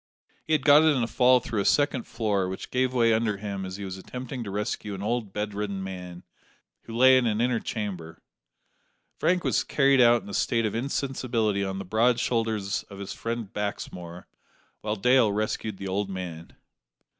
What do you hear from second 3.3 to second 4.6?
him as he was attempting to